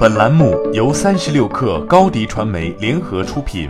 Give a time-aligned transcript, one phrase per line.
[0.00, 3.68] 本栏目由三十六氪高低传媒联合出品。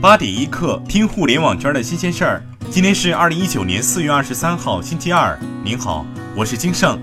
[0.00, 2.44] 八点一刻，听互联网圈的新鲜事儿。
[2.70, 5.36] 今天是二零一九年四月二十三号，星期二。
[5.64, 6.96] 您好，我是金盛。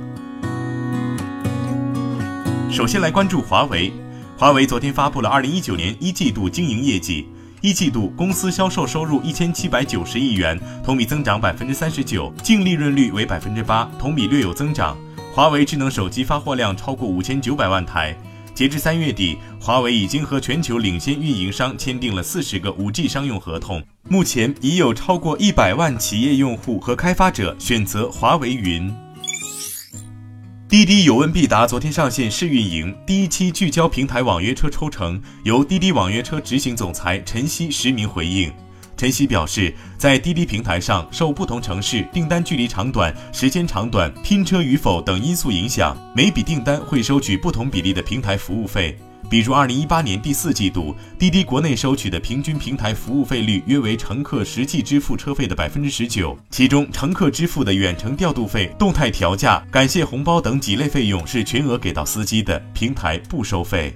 [2.72, 3.92] 首先来关注华为。
[4.38, 7.28] 华为昨天发布了二零一九年一季度经营业绩。
[7.60, 14.98] 一季度公司销售收入一千七百九十亿元，同比增长百分之三十九，净利润率为百分之八，同比略有增长。
[15.32, 18.16] 华为智能手机发货量超过五千九百万台。
[18.56, 28.94] 截至三月底，华为已经和全球领先运营商签订了四十个五 G 商用合同，目前已有超过一百万企业用户和开发者选择华为云。
[30.68, 38.52] 滴滴有问必答昨天上线试运营，第一期聚焦平台网约车抽成，由滴滴网约车执行总裁陈曦实名回应。
[39.00, 49.00] 陈曦表示，在滴滴平台上，受不同城市订单距离长短、时间长短、拼车与否等因素影响，每笔订单会收取不同比例的平台服务费。
[49.30, 63.96] 比如，二零一八年第四季度，滴滴国内收取的平均平台服务费率约为乘客实际支付车费的百分之十九，其中乘客支付的远程调度费、动态调价、感谢红包等几类费用是全额给到司机的，平台不收费。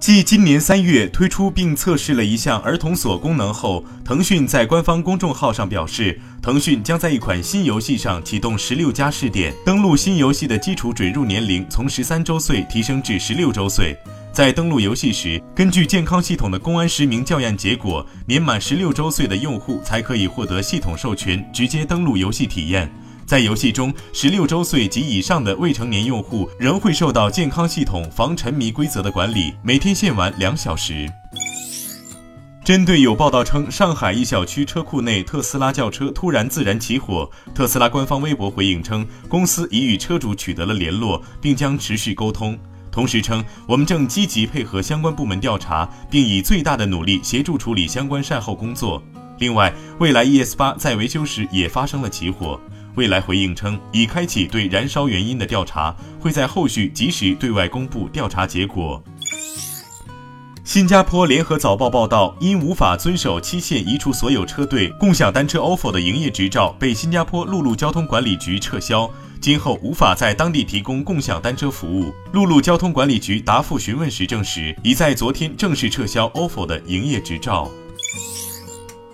[0.00, 13.94] 继今年三月推出并测试了一项儿童锁功能后，腾讯在官方公众号上表示，腾讯将在一款新游戏上启动十六加试点，登录新游戏的基础准入年龄从十三周岁提升至十六周岁。
[14.32, 22.90] 在登录游戏时，根据健康系统的公安实名校验结果，年满十六周岁的用户才可以获得系统授权，直接登录游戏体验。
[23.30, 31.08] 在游戏中，十六周岁及以上的未成年用户仍会受到健康系统防沉迷规则的管理，每天限玩两小时。
[32.64, 42.58] 针对有报道称上海一小区车库内特斯拉轿车突然自燃起火，特斯拉官方微博回应称，公司已与车主取得了联络，并将持续沟通。
[42.90, 49.00] 同时称，我们正积极配合相关部门调查，并以最大的努力协助处理相关善后工作。
[49.38, 52.60] 另外，蔚来 ES 八在维修时也发生了起火。
[52.96, 59.02] 未来回应称，已开启对燃烧原因的调查，会在后续及时对外公布调查结果。
[60.62, 72.12] 新加坡联合早报报道，因无法遵守期限移除所有车队共享单车 ofo 的营业执照，被新加坡陆路交通管理局撤销，今后无法在当地提供共享单车服务。
[72.32, 77.68] 陆路交通管理局答复询问时证实，已在昨天正式撤销 ofo 的营业执照。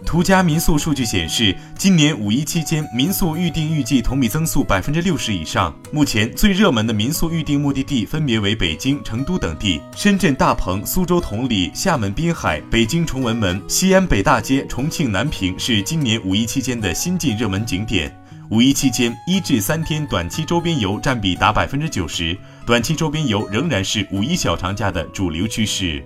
[0.07, 5.77] 途家民宿数据显示，今年五一期间民宿预订预计同比增速百分之六十以上。
[5.91, 18.17] 目前最热门的民宿预订目的地分别为北京、成都等地，深圳大鹏、苏州同里、厦门滨海、北京崇文门、西安北大街、重庆南坪是今年五一期间的新晋热门景点。
[18.51, 26.01] 五一期间一至三天短期周边游占比达百分之九十，短期周边游仍然是五一小长假的主流趋势。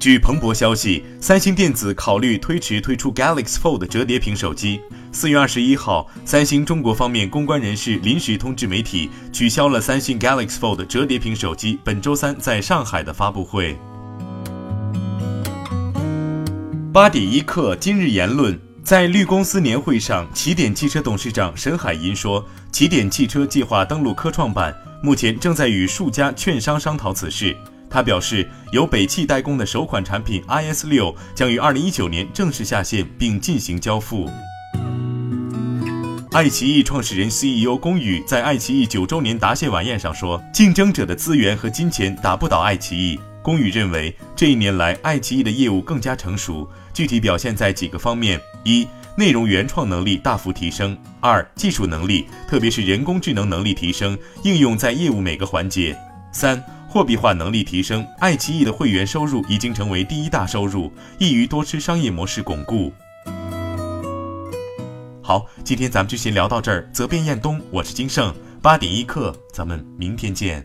[0.00, 4.80] 据彭博消息，三星电子考虑推迟推出 Galaxy Fold 折叠屏手机。
[5.12, 13.76] 四月二十一号，三星中国方面公关人士临时通知媒体，取消了三星 Galaxy Fold 折叠屏手机本周三在上海的发布会。
[16.94, 27.54] 八点一刻，今日言论，在绿公司年会上，起点汽车董事长沈海银说，起点汽车计划登陆科创板，目前正在与数家券商商讨此事。
[27.90, 34.30] 他表示，由北汽代工的首款产品 iS 六将于二零一九年正式下线并进行交付。
[36.30, 48.86] 爱奇艺创始人 CEO 龚宇在爱奇艺九周年答谢晚宴上说：“竞争者的资源和金钱打不倒爱奇艺。”龚宇认为，这一年来爱奇艺的业务更加成熟，具体表现在几个方面：一、
[49.16, 55.92] 内容原创能力大幅提升；二、技术能力，特别是人工智能能力提升，应用在业务每个环节；
[56.32, 56.62] 三。
[56.92, 62.92] 货币化能力提升，爱奇艺的会员收入已经成为第一大收入，易于多吃商业模式巩固。
[65.22, 66.90] 好，今天咱们就先聊到这儿。
[66.92, 70.64] 责编：彦东，我是金盛，八点一刻，咱们明天见。